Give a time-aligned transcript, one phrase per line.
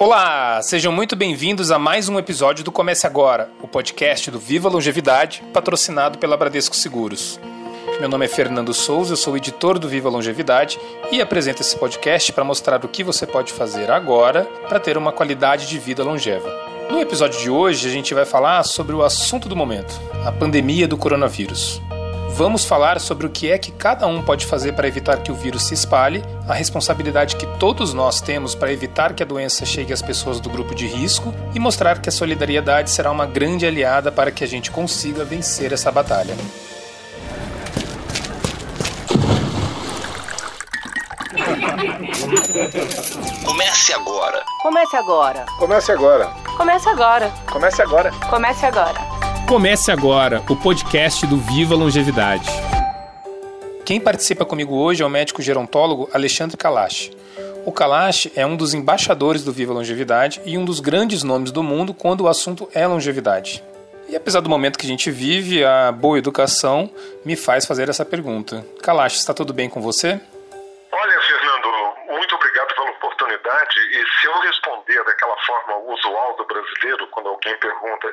[0.00, 4.68] Olá, sejam muito bem-vindos a mais um episódio do Comece Agora, o podcast do Viva
[4.68, 7.40] Longevidade, patrocinado pela Bradesco Seguros.
[7.98, 10.78] Meu nome é Fernando Souza, eu sou editor do Viva Longevidade
[11.10, 15.10] e apresento esse podcast para mostrar o que você pode fazer agora para ter uma
[15.10, 16.48] qualidade de vida longeva.
[16.88, 20.86] No episódio de hoje, a gente vai falar sobre o assunto do momento, a pandemia
[20.86, 21.82] do coronavírus.
[22.38, 25.34] Vamos falar sobre o que é que cada um pode fazer para evitar que o
[25.34, 29.92] vírus se espalhe, a responsabilidade que todos nós temos para evitar que a doença chegue
[29.92, 34.12] às pessoas do grupo de risco e mostrar que a solidariedade será uma grande aliada
[34.12, 36.36] para que a gente consiga vencer essa batalha.
[43.44, 44.44] Comece agora.
[44.62, 45.44] Comece agora.
[45.58, 46.26] Comece agora.
[46.56, 47.32] Comece agora.
[47.50, 48.12] Comece agora.
[48.30, 49.07] Comece agora.
[49.48, 52.46] Comece agora o podcast do Viva Longevidade.
[53.82, 57.10] Quem participa comigo hoje é o médico gerontólogo Alexandre Kalash.
[57.64, 61.62] O Kalash é um dos embaixadores do Viva Longevidade e um dos grandes nomes do
[61.62, 63.64] mundo quando o assunto é longevidade.
[64.06, 66.90] E apesar do momento que a gente vive, a boa educação
[67.24, 68.62] me faz fazer essa pergunta.
[68.82, 70.20] Kalash, está tudo bem com você?
[70.92, 71.68] Olha, Fernando,
[72.10, 73.78] muito obrigado pela oportunidade.
[73.92, 78.12] E se eu responder daquela forma usual do brasileiro, quando alguém pergunta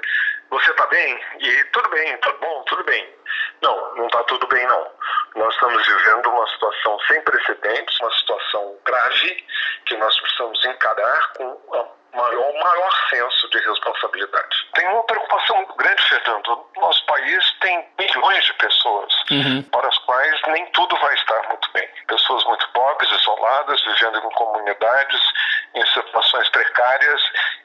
[0.49, 1.19] você está bem?
[1.39, 3.15] E tudo bem, tudo bom, tudo bem.
[3.61, 4.91] Não, não está tudo bem não.
[5.35, 9.45] Nós estamos vivendo uma situação sem precedentes, uma situação grave
[9.85, 14.67] que nós precisamos encarar com a maior, maior senso de responsabilidade.
[14.73, 16.65] Tem uma preocupação muito grande, Fernando.
[16.77, 19.63] Nosso país tem milhões de pessoas uhum.
[19.63, 21.87] para as quais nem tudo vai estar muito bem.
[22.07, 25.21] Pessoas muito pobres, isoladas, vivendo em comunidades,
[26.85, 27.21] precárias,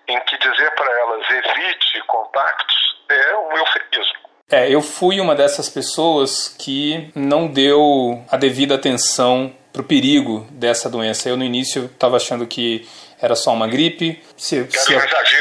[0.08, 2.76] em que dizer para elas evite contactos
[3.10, 4.20] é um eufemismo.
[4.50, 10.46] É, eu fui uma dessas pessoas que não deu a devida atenção para o perigo
[10.50, 11.28] dessa doença.
[11.28, 12.88] Eu no início estava achando que
[13.20, 14.20] era só uma gripe.
[14.36, 15.39] Se, que se, era um exagero?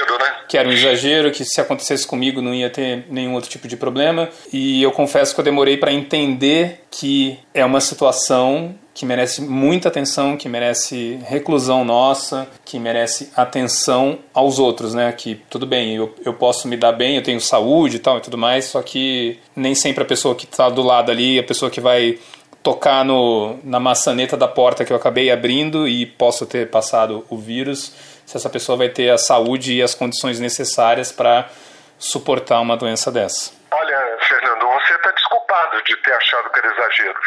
[0.49, 3.77] Que era um exagero, que se acontecesse comigo não ia ter nenhum outro tipo de
[3.77, 4.27] problema.
[4.51, 9.87] E eu confesso que eu demorei para entender que é uma situação que merece muita
[9.87, 15.09] atenção, que merece reclusão nossa, que merece atenção aos outros, né?
[15.13, 18.21] Que tudo bem, eu, eu posso me dar bem, eu tenho saúde e tal e
[18.21, 21.71] tudo mais, só que nem sempre a pessoa que está do lado ali, a pessoa
[21.71, 22.19] que vai
[22.61, 27.37] tocar no, na maçaneta da porta que eu acabei abrindo e posso ter passado o
[27.37, 27.93] vírus,
[28.29, 31.49] se essa pessoa vai ter a saúde e as condições necessárias para
[31.97, 33.51] suportar uma doença dessa.
[33.71, 37.19] Olha, Fernando, você está desculpado de ter achado que era exagero.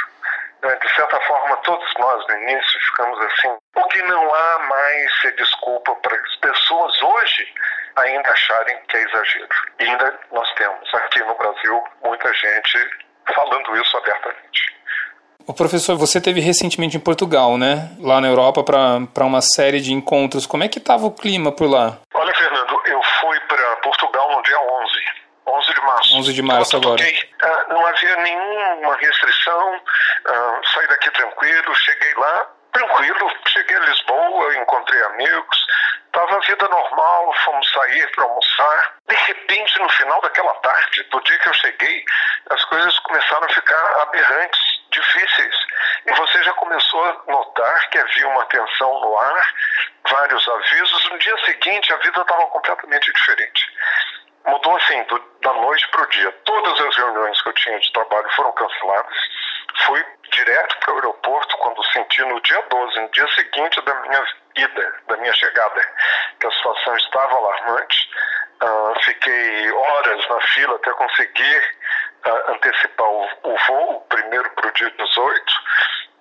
[0.62, 0.78] Né?
[0.80, 3.48] De certa forma, todos nós no início ficamos assim.
[3.74, 7.52] O que não há mais ser desculpa para as pessoas hoje
[7.96, 9.48] ainda acharem que é exagero.
[9.80, 12.90] E ainda nós temos aqui no Brasil muita gente
[13.34, 14.71] falando isso abertamente.
[15.46, 17.90] O professor, você teve recentemente em Portugal, né?
[18.00, 20.46] Lá na Europa para uma série de encontros.
[20.46, 21.98] Como é que estava o clima por lá?
[22.14, 25.22] Olha, Fernando, eu fui para Portugal no dia 11.
[25.46, 26.16] 11 de março.
[26.16, 27.02] 11 de março agora.
[27.02, 34.56] Uh, não havia nenhuma restrição, uh, saí daqui tranquilo, cheguei lá tranquilo, cheguei a Lisboa,
[34.56, 35.66] encontrei amigos,
[36.06, 38.94] estava a vida normal, fomos sair para almoçar.
[39.08, 42.04] De repente, no final daquela tarde, do dia que eu cheguei,
[42.50, 44.60] as coisas começaram a ficar aberrantes,
[44.92, 45.54] difíceis.
[46.06, 49.54] E você já começou a notar que havia uma tensão no ar,
[50.08, 51.10] vários avisos.
[51.10, 53.72] No dia seguinte, a vida estava completamente diferente
[54.46, 56.32] mudou assim, do, da noite para o dia.
[56.44, 59.16] Todas as reuniões que eu tinha de trabalho foram canceladas.
[59.86, 64.26] Fui direto para o aeroporto quando senti no dia 12, no dia seguinte da minha
[64.56, 65.80] ida, da minha chegada,
[66.40, 68.10] que a situação estava alarmante.
[68.62, 71.76] Uh, fiquei horas na fila até conseguir
[72.48, 75.54] antecipar o, o voo, primeiro para o dia 18.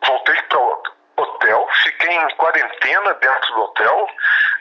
[0.03, 0.83] Voltei para o
[1.17, 4.09] hotel, fiquei em quarentena dentro do hotel,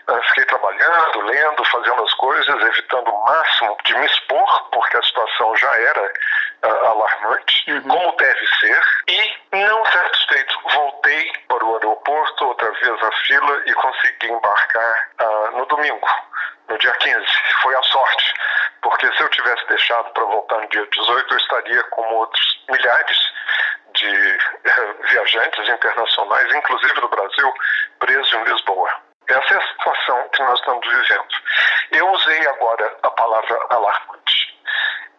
[0.09, 5.03] uh, fiquei trabalhando, lendo, fazendo as coisas, evitando o máximo de me expor, porque a
[5.03, 6.13] situação já era
[6.65, 7.83] uh, alarmante, uhum.
[7.89, 13.73] como deve ser, e não satisfeito, voltei para o aeroporto, outra vez a fila, e
[13.75, 16.09] consegui embarcar uh, no domingo,
[16.69, 17.27] no dia 15.
[17.63, 18.35] Foi a sorte,
[18.83, 23.19] porque se eu tivesse deixado para voltar no dia 18, eu estaria como outros milhares
[23.95, 27.55] de uh, viajantes internacionais, inclusive do Brasil,
[27.99, 28.91] presos em Lisboa.
[29.29, 31.29] Essa é a situação que nós estamos vivendo.
[31.93, 34.51] Eu usei agora a palavra alarmante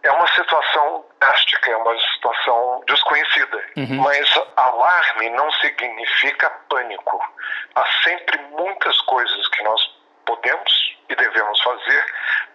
[0.03, 3.63] é uma situação drástica, é uma situação desconhecida.
[3.77, 4.01] Uhum.
[4.01, 7.19] Mas alarme não significa pânico.
[7.75, 9.81] Há sempre muitas coisas que nós
[10.25, 12.05] podemos e devemos fazer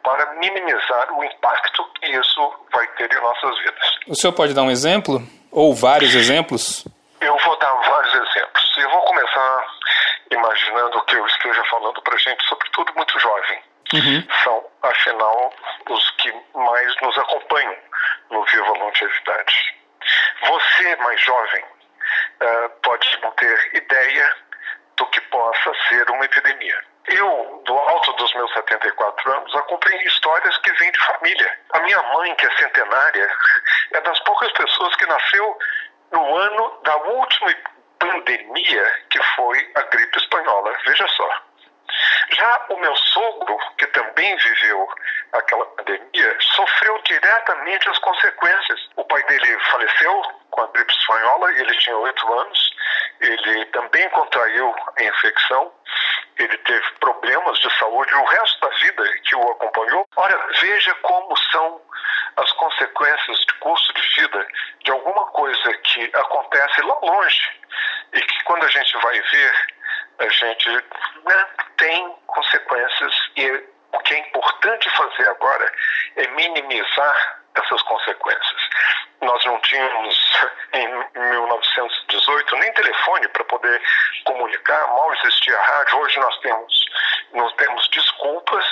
[0.03, 3.99] para minimizar o impacto que isso vai ter em nossas vidas.
[4.09, 5.23] O senhor pode dar um exemplo?
[5.51, 6.87] Ou vários exemplos?
[7.21, 8.73] Eu vou dar vários exemplos.
[8.79, 9.67] Eu vou começar
[10.31, 13.63] imaginando que eu esteja falando para gente, sobretudo muito jovem.
[13.95, 14.27] Uhum.
[14.43, 15.53] São, afinal,
[15.89, 17.77] os que mais nos acompanham
[18.31, 19.77] no Viva Longevidade.
[20.47, 24.37] Você, mais jovem, uh, pode não ter ideia
[24.97, 26.85] do que possa ser uma epidemia.
[27.09, 31.59] Eu, do alto dos meus 74 anos, acompanhei histórias que vêm de família.
[31.71, 33.31] A minha mãe, que é centenária,
[33.93, 35.59] é das poucas pessoas que nasceu
[36.13, 37.55] no ano da última
[37.99, 40.77] pandemia, que foi a gripe espanhola.
[40.85, 41.43] Veja só.
[42.31, 44.89] Já o meu sogro, que também viveu
[45.33, 48.89] aquela pandemia, sofreu diretamente as consequências.
[48.97, 52.77] O pai dele faleceu com a gripe espanhola, ele tinha oito anos,
[53.21, 55.73] ele também contraiu a infecção,
[56.39, 60.07] ele teve problemas de saúde o resto da vida que o acompanhou.
[60.17, 61.81] Olha, veja como são
[62.37, 64.47] as consequências de custo de vida
[64.85, 67.61] de alguma coisa que acontece lá longe
[68.13, 69.67] e que quando a gente vai ver,
[70.19, 71.47] a gente né,
[71.79, 73.51] tem consequências e
[73.93, 75.73] o que é importante fazer agora
[76.17, 78.69] é minimizar essas consequências.
[79.21, 80.19] Nós não tínhamos
[80.73, 83.83] em 1918 nem telefone para poder
[84.25, 85.99] comunicar, mal existia rádio.
[85.99, 86.87] Hoje nós temos,
[87.33, 88.65] nós temos desculpas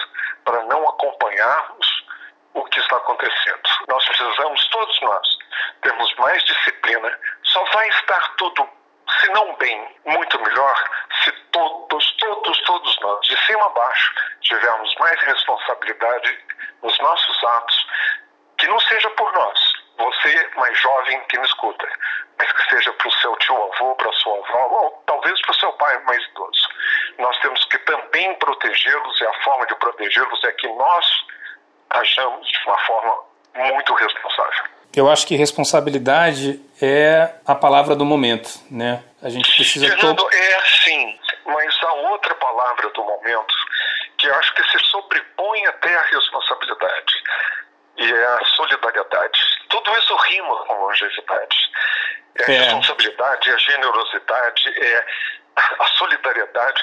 [0.45, 2.05] para não acompanharmos
[2.53, 3.63] o que está acontecendo.
[3.89, 5.39] Nós precisamos, todos nós,
[5.83, 7.19] termos mais disciplina.
[7.43, 8.69] Só vai estar tudo,
[9.21, 10.91] se não bem, muito melhor,
[11.23, 16.39] se todos, todos, todos nós, de cima a baixo, tivermos mais responsabilidade
[16.83, 17.87] nos nossos atos,
[18.59, 19.74] que não seja por nós,
[20.25, 21.87] você mais jovem que me escuta,
[22.39, 25.55] mas que seja para o seu tio-avô, para a sua avó, ou talvez para o
[25.55, 26.69] seu pai mais idoso.
[27.19, 31.07] Nós temos que também protegê-los e a forma de protegê-los é que nós
[31.91, 33.19] ajamos de uma forma
[33.55, 34.65] muito responsável.
[34.97, 39.03] Eu acho que responsabilidade é a palavra do momento, né?
[39.23, 39.89] A gente precisa...
[39.89, 43.55] Fernando, é sim, mas a outra palavra do momento
[44.19, 47.15] que eu acho que se sobrepõe até a responsabilidade
[47.97, 49.54] e é a solidariedade.
[50.35, 51.57] Rima com longevidade.
[52.37, 52.59] É a é.
[52.65, 55.05] responsabilidade, a generosidade, é
[55.57, 56.83] a solidariedade.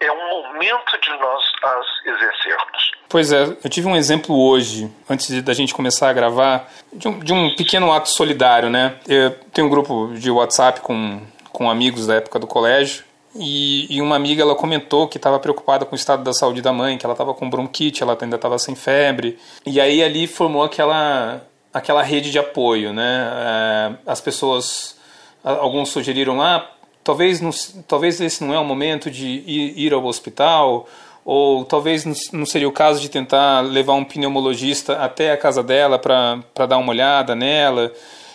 [0.00, 2.92] É um momento de nós as exercermos.
[3.08, 7.18] Pois é, eu tive um exemplo hoje, antes da gente começar a gravar, de um,
[7.18, 8.96] de um pequeno ato solidário, né?
[9.06, 11.20] Eu tenho um grupo de WhatsApp com,
[11.52, 13.04] com amigos da época do colégio
[13.34, 16.72] e, e, uma amiga ela comentou que estava preocupada com o estado da saúde da
[16.72, 19.38] mãe, que ela estava com bronquite, ela ainda estava sem febre.
[19.64, 21.42] E aí ali formou aquela
[21.72, 23.30] aquela rede de apoio, né?
[23.32, 24.98] É, as pessoas,
[25.42, 26.68] alguns sugeriram, ah,
[27.02, 27.40] talvez
[27.86, 30.88] talvez esse não é o momento de ir ao hospital,
[31.24, 35.98] ou talvez não seria o caso de tentar levar um pneumologista até a casa dela
[35.98, 37.92] para dar uma olhada nela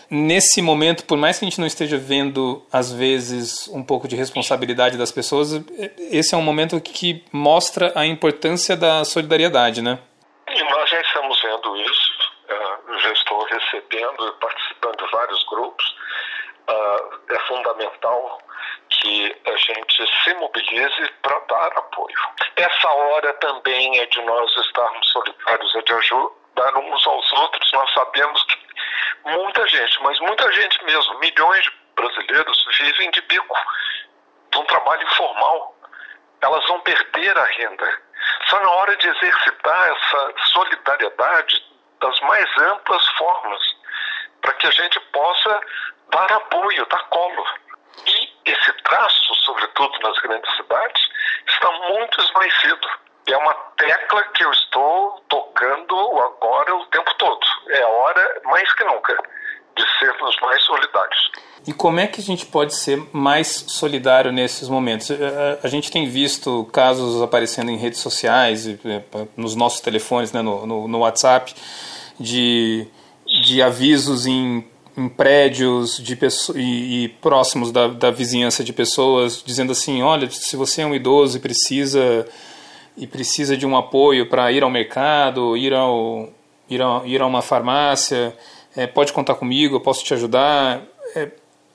[0.09, 4.15] nesse momento, por mais que a gente não esteja vendo, às vezes, um pouco de
[4.15, 5.61] responsabilidade das pessoas,
[6.11, 9.99] esse é um momento que mostra a importância da solidariedade, né?
[10.49, 12.17] E nós já estamos vendo isso.
[12.47, 13.45] Uh, já estou
[13.77, 15.95] recebendo e participando de vários grupos.
[16.69, 18.41] Uh, é fundamental
[18.89, 22.17] que a gente se mobilize para dar apoio.
[22.57, 27.71] Essa hora também é de nós estarmos solidários, é de ajudar uns aos outros.
[27.71, 28.57] Nós sabemos que
[29.31, 33.57] muita gente, mas muita gente mesmo, milhões de brasileiros vivem de bico,
[34.51, 35.73] de um trabalho informal.
[36.41, 38.01] Elas vão perder a renda.
[38.49, 43.61] Só na hora de exercitar essa solidariedade das mais amplas formas,
[44.41, 45.61] para que a gente possa
[46.11, 47.45] dar apoio, dar colo.
[48.05, 51.09] E esse traço, sobretudo nas grandes cidades,
[51.47, 52.89] está muito esmaecido.
[53.27, 57.45] É uma tecla que eu estou tocando agora o tempo todo.
[57.69, 59.17] É a hora, mais que nunca,
[59.77, 61.31] de sermos mais solidários.
[61.67, 65.11] E como é que a gente pode ser mais solidário nesses momentos?
[65.61, 68.67] A gente tem visto casos aparecendo em redes sociais,
[69.35, 71.53] nos nossos telefones, né, no, no, no WhatsApp,
[72.17, 72.87] de,
[73.43, 74.65] de avisos em,
[74.95, 76.17] em prédios de
[76.55, 80.95] e, e próximos da, da vizinhança de pessoas, dizendo assim: olha, se você é um
[80.95, 82.25] idoso e precisa
[82.97, 86.29] e precisa de um apoio para ir ao mercado, ir, ao,
[86.67, 88.35] ir, a, ir a uma farmácia,
[88.77, 90.81] é, pode contar comigo, eu posso te ajudar.
[91.15, 91.31] É,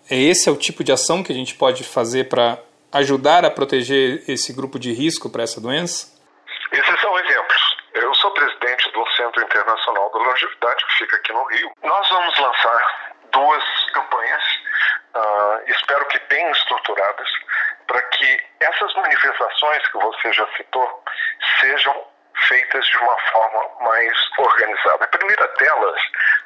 [0.09, 2.59] é esse é o tipo de ação que a gente pode fazer para
[2.92, 6.12] ajudar a proteger esse grupo de risco para essa doença?
[6.71, 7.76] Esses são exemplos.
[7.94, 11.73] Eu sou presidente do Centro Internacional da Longevidade, que fica aqui no Rio.
[11.82, 14.42] Nós vamos lançar duas campanhas,
[15.14, 17.28] uh, espero que bem estruturadas,
[17.87, 21.02] para que essas manifestações que você já citou
[21.61, 22.12] sejam
[22.49, 25.04] feitas de uma forma mais organizada.
[25.04, 26.00] A primeira delas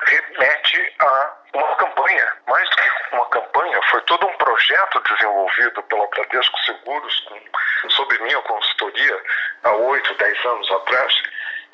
[0.06, 6.06] remete a uma campanha, mais do que uma campanha, foi todo um projeto desenvolvido pela
[6.08, 9.22] Bradesco Seguros com sob minha consultoria
[9.64, 11.22] há oito, dez anos atrás,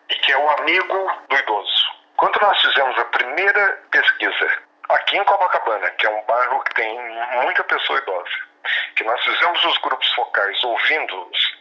[0.08, 1.92] e que é o amigo do idoso.
[2.16, 4.58] Quando nós fizemos a primeira pesquisa
[4.90, 6.98] aqui em Copacabana, que é um bairro que tem
[7.42, 8.52] muita pessoa idosa,
[8.94, 11.58] que nós fizemos os grupos focais ouvindo-os,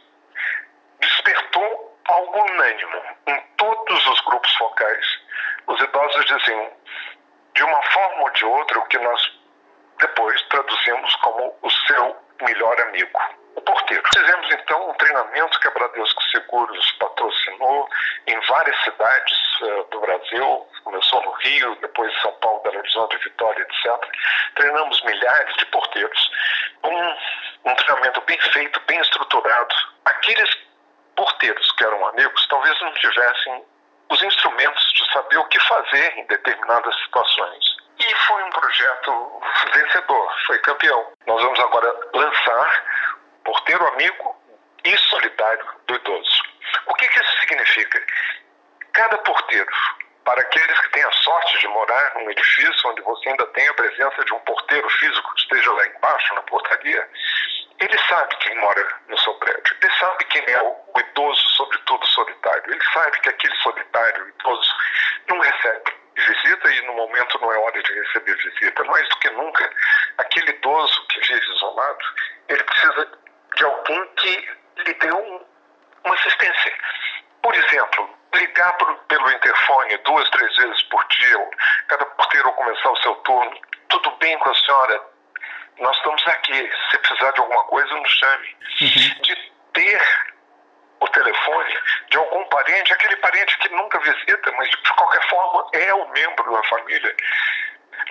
[0.99, 5.05] despertou algo unânime em todos os grupos focais.
[5.67, 6.71] Os idosos diziam,
[7.55, 9.39] de uma forma ou de outra, o que nós
[9.99, 13.19] depois traduzimos como o seu melhor amigo
[13.55, 14.03] o porteiro.
[14.13, 17.87] Fizemos então um treinamento que a Bradesco Seguros patrocinou
[18.27, 23.61] em várias cidades uh, do Brasil, começou no Rio, depois São Paulo, Belo Horizonte, Vitória,
[23.61, 24.09] etc.
[24.55, 26.31] Treinamos milhares de porteiros.
[26.83, 29.75] Um, um treinamento bem feito, bem estruturado.
[30.05, 30.49] Aqueles
[31.21, 33.63] porteiros que eram amigos talvez não tivessem
[34.09, 37.63] os instrumentos de saber o que fazer em determinadas situações.
[37.99, 41.11] E foi um projeto vencedor, foi campeão.
[41.27, 42.83] Nós vamos agora lançar
[43.45, 44.35] porteiro amigo
[44.83, 46.41] e solidário do idoso.
[46.87, 48.03] O que, que isso significa?
[48.93, 49.71] Cada porteiro,
[50.23, 53.73] para aqueles que têm a sorte de morar num edifício onde você ainda tem a
[53.73, 57.09] presença de um porteiro físico que esteja lá embaixo na portaria,
[57.79, 62.63] ele sabe quem mora no seu prédio, ele sabe quem é o, idoso, sobretudo solitário,
[62.71, 64.71] ele sabe que aquele solitário, idoso,
[65.27, 68.83] não recebe visita e no momento não é hora de receber visita.
[68.83, 69.69] Mais do que nunca,
[70.17, 72.05] aquele idoso que vive isolado,
[72.49, 73.11] ele precisa
[73.55, 74.49] de alguém que
[74.85, 75.47] lhe deu
[76.03, 76.77] uma assistência.
[77.41, 81.49] Por exemplo, ligar pro, pelo interfone duas, três vezes por dia,
[81.87, 83.59] cada porteiro começar o seu turno.
[83.89, 85.01] Tudo bem com a senhora?
[85.79, 86.71] Nós estamos aqui.
[86.91, 88.55] Se precisar de alguma coisa, nos chame.
[88.81, 89.21] Uhum.
[89.21, 90.31] De ter
[90.99, 91.77] o telefone
[92.09, 96.51] de algum parente, aquele parente que nunca visita, mas de qualquer forma é o membro
[96.53, 97.15] da família.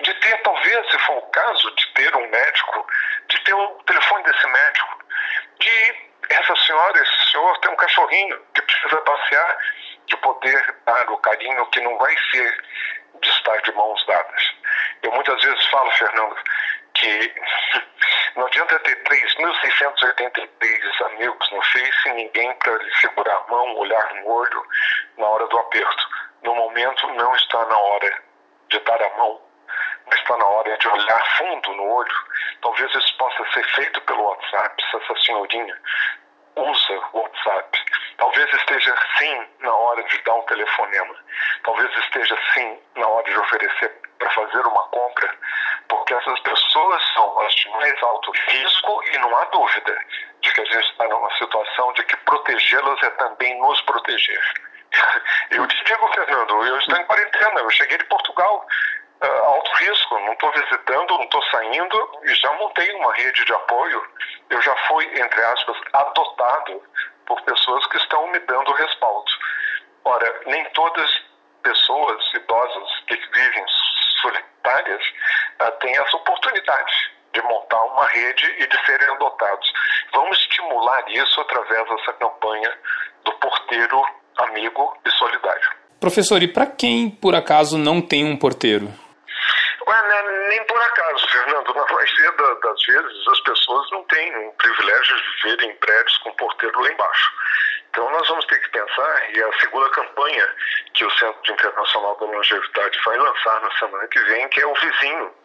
[0.01, 2.87] De ter, talvez, se for o caso, de ter um médico,
[3.27, 5.05] de ter o telefone desse médico
[5.59, 9.57] de essa senhora, esse senhor tem um cachorrinho que precisa passear,
[10.11, 12.63] de poder dar o carinho que não vai ser
[13.21, 14.53] de estar de mãos dadas.
[15.03, 16.35] Eu muitas vezes falo, Fernando,
[16.93, 17.33] que
[18.35, 24.29] não adianta ter 3.683 amigos no Face ninguém para lhe segurar a mão, olhar no
[24.29, 24.65] olho
[25.17, 26.09] na hora do aperto.
[26.43, 28.23] No momento, não está na hora
[28.69, 29.41] de dar a mão
[30.07, 32.25] mas está na hora de olhar fundo no olho.
[32.61, 35.77] Talvez isso possa ser feito pelo WhatsApp, se essa senhorinha
[36.61, 37.79] usa o WhatsApp.
[38.17, 41.15] Talvez esteja sim na hora de dar um telefonema.
[41.63, 45.35] Talvez esteja sim na hora de oferecer para fazer uma compra,
[45.87, 49.97] porque essas pessoas são as de mais alto risco e não há dúvida
[50.41, 54.41] de que a gente está numa situação de que protegê-las é também nos proteger.
[55.51, 58.65] Eu te digo, Fernando, eu estou em quarentena, eu cheguei de Portugal,
[59.23, 63.53] uh, alto risco, não estou visitando, não estou saindo e já montei uma rede de
[63.53, 64.01] apoio.
[64.49, 66.81] Eu já fui, entre aspas, adotado
[67.25, 69.31] por pessoas que estão me dando respaldo.
[70.03, 71.09] Ora, nem todas
[71.63, 73.65] pessoas idosas que vivem
[74.21, 75.01] solitárias
[75.61, 79.71] uh, têm essa oportunidade de montar uma rede e de serem adotados.
[80.13, 82.77] Vamos estimular isso através dessa campanha
[83.23, 84.03] do porteiro
[84.37, 85.69] amigo e solidário.
[85.99, 88.91] Professor, e para quem por acaso não tem um porteiro?
[89.91, 91.73] Ué, nem por acaso, Fernando.
[91.73, 96.31] Na maioria das vezes as pessoas não têm o privilégio de viver em prédios com
[96.35, 97.31] porteiro lá embaixo.
[97.89, 100.55] Então nós vamos ter que pensar, e a segunda campanha
[100.93, 104.73] que o Centro Internacional da Longevidade vai lançar na semana que vem, que é o
[104.75, 105.35] vizinho,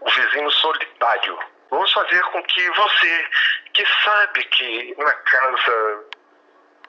[0.00, 1.38] o vizinho solidário.
[1.70, 3.28] Vamos fazer com que você,
[3.74, 6.04] que sabe que na casa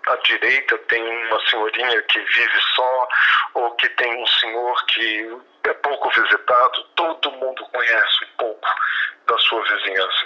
[0.08, 3.08] à direita tem uma senhorinha que vive só,
[3.56, 8.68] ou que tem um senhor que é pouco visitado, todo mundo conhece um pouco
[9.28, 10.26] da sua vizinhança.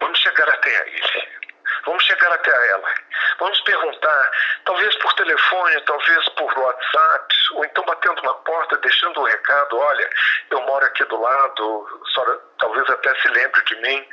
[0.00, 1.46] Vamos chegar até ele.
[1.84, 2.94] Vamos chegar até ela.
[3.38, 4.30] Vamos perguntar,
[4.64, 10.10] talvez por telefone, talvez por WhatsApp, ou então batendo na porta, deixando um recado: olha,
[10.50, 14.08] eu moro aqui do lado, senhora talvez até se lembre de mim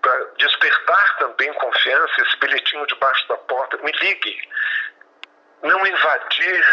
[0.00, 4.48] para despertar também confiança, esse bilhetinho debaixo da porta, me ligue.
[5.62, 6.64] Não invadir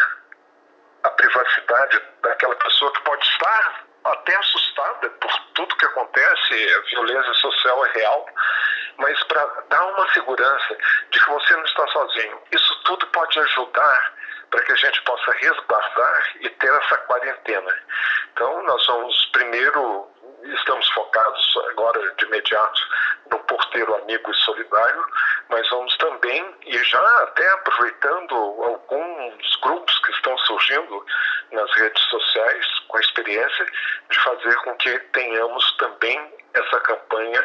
[1.04, 7.34] a privacidade daquela pessoa que pode estar até assustada por tudo que acontece, a violência
[7.34, 8.26] social é real,
[8.98, 10.78] mas para dar uma segurança
[11.12, 12.42] de que você não está sozinho.
[12.52, 14.14] Isso tudo pode ajudar
[14.50, 17.78] para que a gente possa resguardar e ter essa quarentena.
[18.32, 20.10] Então, nós vamos primeiro
[20.54, 22.82] estamos focados agora de imediato
[23.32, 25.06] no porteiro amigo e solidário,
[25.50, 31.06] mas vamos também, e já até aproveitando alguns grupos que estão surgindo
[31.52, 33.66] nas redes sociais, com a experiência
[34.10, 37.44] de fazer com que tenhamos também essa campanha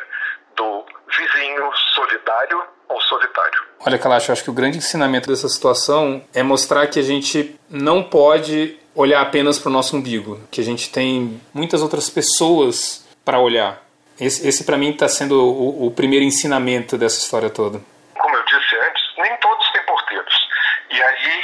[0.56, 0.84] do
[1.16, 3.62] vizinho solidário ou solitário.
[3.84, 7.58] Olha, Kalash, eu acho que o grande ensinamento dessa situação é mostrar que a gente
[7.68, 13.06] não pode olhar apenas para o nosso umbigo, que a gente tem muitas outras pessoas
[13.24, 13.82] para olhar.
[14.20, 17.80] Esse, esse para mim, está sendo o, o primeiro ensinamento dessa história toda.
[18.18, 20.48] Como eu disse antes, nem todos têm porteiros.
[20.90, 21.42] E aí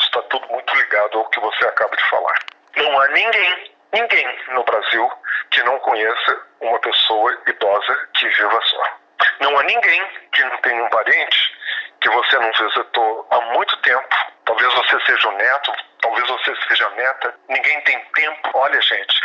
[0.00, 2.38] está tudo muito ligado ao que você acaba de falar.
[2.76, 5.08] Não há ninguém, ninguém no Brasil
[5.50, 8.98] que não conheça uma pessoa idosa que viva só.
[9.40, 10.02] Não há ninguém
[10.32, 11.58] que não tenha um parente
[12.00, 14.16] que você não visitou há muito tempo.
[14.48, 17.34] Talvez você seja o neto, talvez você seja a neta.
[17.50, 18.50] Ninguém tem tempo.
[18.54, 19.20] Olha, gente,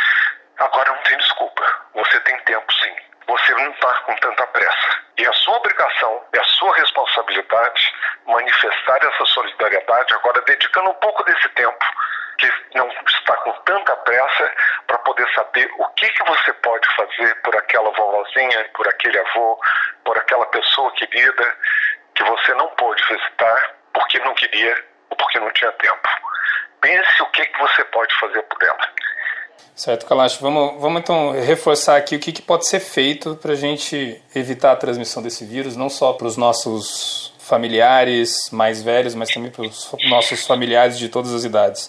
[0.58, 1.64] agora não tem desculpa.
[1.94, 2.94] Você tem tempo sim.
[3.26, 5.00] Você não está com tanta pressa.
[5.16, 7.94] E a sua obrigação e a sua responsabilidade
[8.26, 11.84] manifestar essa solidariedade, agora dedicando um pouco desse tempo
[12.36, 14.54] que não está com tanta pressa
[14.86, 19.58] para poder saber o que, que você pode fazer por aquela vovozinha, por aquele avô,
[20.04, 21.56] por aquela pessoa querida
[22.14, 26.08] que você não pôde visitar porque não queria ou porque não tinha tempo.
[26.80, 28.88] Pense o que, que você pode fazer por ela.
[29.84, 30.38] Certo, Kalash.
[30.40, 34.72] Vamos, vamos então reforçar aqui o que, que pode ser feito para a gente evitar
[34.72, 39.60] a transmissão desse vírus, não só para os nossos familiares mais velhos, mas também para
[39.60, 41.88] os nossos familiares de todas as idades.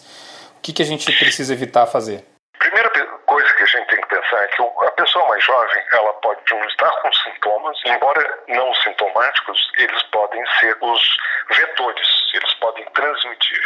[0.58, 2.25] O que, que a gente precisa evitar fazer?
[2.60, 2.90] Primeira
[3.25, 6.42] coisa que a gente tem que pensar é que a pessoa mais jovem ela pode
[6.68, 11.18] estar com sintomas, embora não sintomáticos, eles podem ser os
[11.50, 13.62] vetores, eles podem transmitir.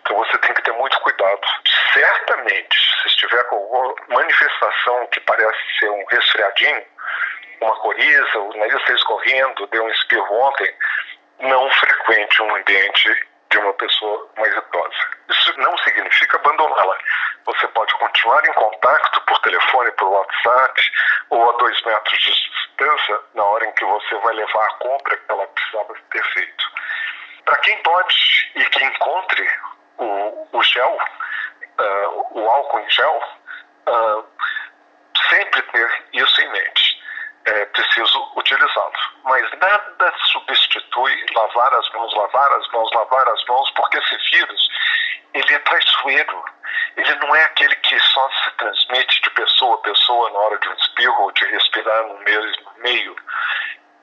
[0.00, 1.40] Então você tem que ter muito cuidado.
[1.92, 6.84] Certamente, se estiver com alguma manifestação que parece ser um resfriadinho,
[7.60, 10.74] uma coriza, o nariz está escorrendo, deu um espirro ontem,
[11.40, 15.10] não frequente um ambiente de uma pessoa mais idosa.
[15.28, 16.98] Isso não significa abandoná-la.
[17.44, 20.82] Você pode continuar em contato por telefone, por WhatsApp
[21.30, 25.16] ou a dois metros de distância na hora em que você vai levar a compra
[25.16, 26.64] que ela precisava ter feito.
[27.44, 29.48] Para quem pode e que encontre
[29.98, 30.98] o, o gel,
[31.78, 33.22] uh, o álcool em gel,
[33.88, 34.24] uh,
[35.28, 37.02] sempre ter isso em mente
[37.44, 38.92] é preciso utilizá-lo.
[39.24, 44.68] Mas nada substitui lavar as mãos, lavar as mãos, lavar as mãos, porque esse vírus,
[45.34, 46.44] ele é traiçoeiro.
[46.96, 50.68] Ele não é aquele que só se transmite de pessoa a pessoa na hora de
[50.68, 53.16] um espirro ou de respirar no mesmo meio.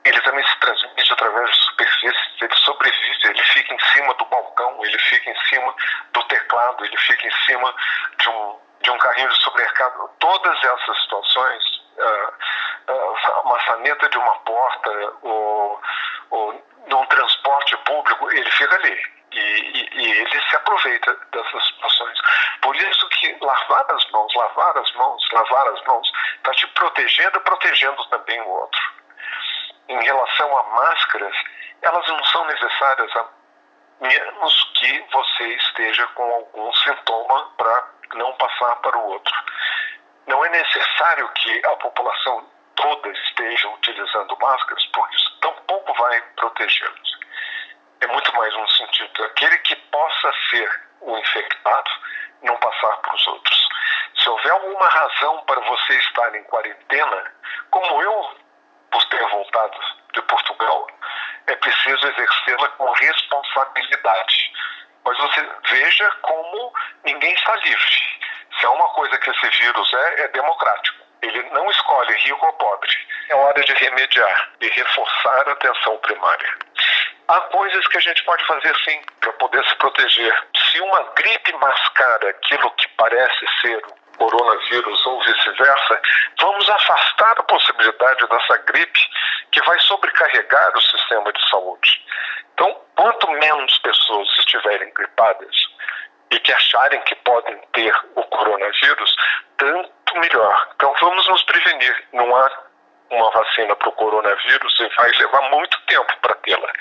[0.04, 4.84] Ele também se transmite através de superfícies, ele sobrevive, ele fica em cima do balcão,
[4.84, 5.74] ele fica em cima
[6.12, 7.74] do teclado, ele fica em cima
[8.18, 10.10] de um, de um carrinho de supermercado.
[10.18, 11.64] Todas essas situações
[11.98, 14.90] uh, uh, maçaneta de uma porta
[15.22, 15.80] ou,
[16.30, 19.20] ou num transporte público, ele fica ali.
[19.32, 22.18] E, e, e, ele se aproveita dessas situações.
[22.62, 27.38] Por isso que lavar as mãos, lavar as mãos, lavar as mãos, está te protegendo
[27.38, 28.80] e protegendo também o outro.
[29.90, 31.34] Em relação a máscaras,
[31.82, 33.28] elas não são necessárias a
[34.00, 39.34] menos que você esteja com algum sintoma para não passar para o outro.
[40.28, 47.18] Não é necessário que a população toda esteja utilizando máscaras, porque isso tampouco vai protegê-los.
[48.00, 51.90] É muito mais um sentido aquele que possa ser o infectado
[52.42, 53.68] não passar para os outros.
[54.14, 57.34] Se houver alguma razão para você estar em quarentena,
[57.70, 58.36] como eu,
[58.90, 59.78] por ter voltado
[60.14, 60.86] de Portugal,
[61.46, 64.52] é preciso exercê-la com responsabilidade.
[65.04, 66.72] Mas você veja como
[67.04, 68.20] ninguém está livre.
[68.58, 70.98] Se é uma coisa que esse vírus é, é democrático.
[71.22, 72.90] Ele não escolhe rico ou pobre.
[73.28, 76.54] É hora de remediar e reforçar a atenção primária.
[77.28, 80.48] Há coisas que a gente pode fazer sim para poder se proteger.
[80.56, 83.82] Se uma gripe mascara aquilo que parece ser
[84.20, 86.00] coronavírus ou vice-versa,
[86.38, 89.00] vamos afastar a possibilidade dessa gripe
[89.50, 92.04] que vai sobrecarregar o sistema de saúde.
[92.52, 95.56] Então, quanto menos pessoas estiverem gripadas,
[96.30, 99.16] e que acharem que podem ter o coronavírus,
[99.56, 100.68] tanto melhor.
[100.74, 102.04] Então vamos nos prevenir.
[102.12, 102.50] Não há
[103.10, 106.72] uma vacina para o coronavírus e vai levar muito tempo para tê-la.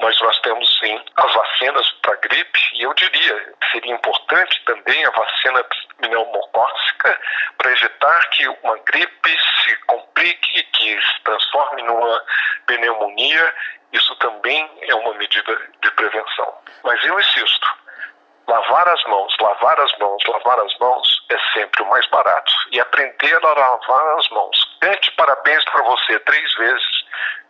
[0.00, 5.10] Mas nós temos sim as vacinas para gripe e eu diria seria importante também a
[5.10, 5.64] vacina
[5.98, 7.20] pneumocócica
[7.58, 12.24] para evitar que uma gripe se complique, que se transforme numa
[12.66, 13.54] pneumonia.
[13.92, 16.54] Isso também é uma medida de prevenção.
[16.84, 17.66] Mas eu insisto,
[18.48, 22.50] Lavar as mãos, lavar as mãos, lavar as mãos é sempre o mais barato.
[22.72, 24.67] E aprender a lavar as mãos.
[24.80, 26.86] Cante parabéns para você três vezes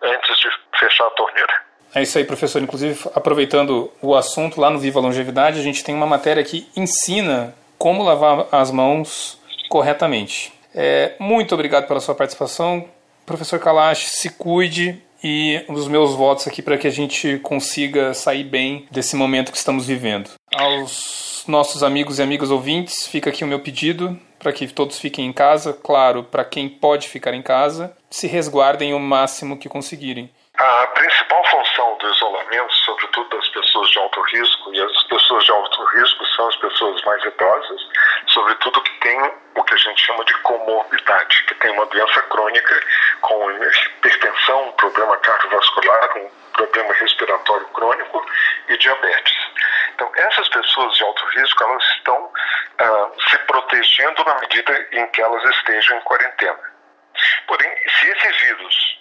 [0.03, 1.69] antes de fechar a torneira.
[1.95, 2.63] É isso aí, professor.
[2.63, 7.55] Inclusive, aproveitando o assunto, lá no Viva Longevidade, a gente tem uma matéria que ensina
[7.79, 10.53] como lavar as mãos corretamente.
[10.75, 12.89] É, muito obrigado pela sua participação.
[13.25, 18.45] Professor Kalash, se cuide e os meus votos aqui para que a gente consiga sair
[18.45, 20.31] bem desse momento que estamos vivendo.
[20.55, 25.27] Aos nossos amigos e amigas ouvintes, fica aqui o meu pedido para que todos fiquem
[25.27, 30.31] em casa, claro, para quem pode ficar em casa, se resguardem o máximo que conseguirem.
[30.57, 35.51] A principal função do isolamento, sobretudo das pessoas de alto risco, e as pessoas de
[35.53, 37.81] alto risco são as pessoas mais idosas,
[38.27, 39.21] sobretudo que têm
[39.55, 42.83] o que a gente chama de comorbidade, que tem uma doença crônica
[43.21, 48.27] com hipertensão, um problema cardiovascular, um problema respiratório crônico
[48.69, 49.37] e diabetes.
[49.95, 55.23] Então, essas pessoas de alto risco, elas estão uh, se protegendo na medida em que
[55.23, 56.73] elas estejam em quarentena.
[57.47, 58.99] Porém, se esse vírus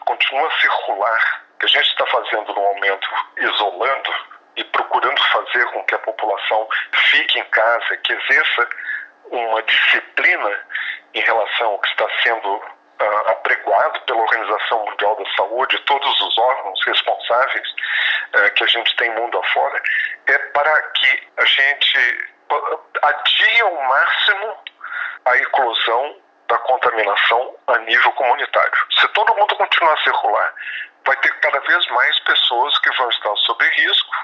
[0.00, 4.10] continua a circular, que a gente está fazendo no momento isolando
[4.56, 6.68] e procurando fazer com que a população
[7.10, 8.68] fique em casa, que exerça
[9.30, 10.60] uma disciplina
[11.14, 12.62] em relação ao que está sendo
[13.00, 17.68] uh, apregoado pela Organização Mundial da Saúde, todos os órgãos responsáveis
[18.36, 19.82] uh, que a gente tem mundo afora,
[20.26, 22.34] é para que a gente
[23.02, 24.56] adie ao máximo
[25.24, 26.16] a eclosão
[26.48, 28.72] da contaminação a nível comunitário.
[29.00, 30.54] Se todo mundo continuar a circular,
[31.06, 34.14] vai ter cada vez mais pessoas que vão estar sob risco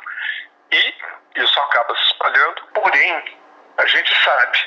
[0.73, 0.95] e
[1.37, 2.63] isso acaba se espalhando.
[2.75, 3.39] Porém,
[3.79, 4.59] a gente sabe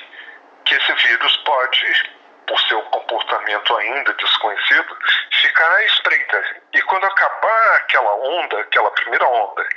[0.66, 2.12] que esse vírus pode,
[2.48, 4.98] por seu comportamento ainda desconhecido,
[5.42, 6.44] ficar à espreita.
[6.74, 9.68] E quando acabar aquela onda, aquela primeira onda,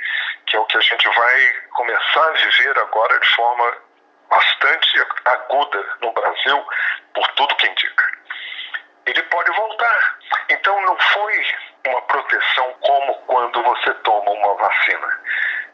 [0.45, 3.77] que é o que a gente vai começar a viver agora de forma
[4.29, 6.65] bastante aguda no Brasil,
[7.13, 8.11] por tudo que indica.
[9.05, 10.17] Ele pode voltar.
[10.49, 11.45] Então não foi
[11.87, 15.21] uma proteção como quando você toma uma vacina.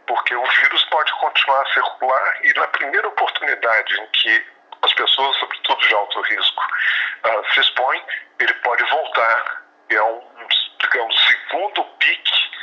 [0.06, 4.46] Porque o vírus pode continuar a circular e na primeira oportunidade em que
[4.84, 6.64] as pessoas, sobretudo de alto risco,
[7.26, 8.02] uh, se expõem,
[8.40, 9.64] ele pode voltar.
[9.90, 10.22] É um,
[10.82, 12.54] digamos, segundo pique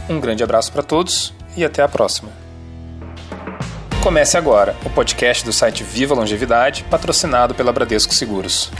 [0.08, 2.30] Um grande abraço para todos e até a próxima.
[4.00, 8.70] Comece agora o podcast do site Viva Longevidade, patrocinado pela Bradesco Seguros.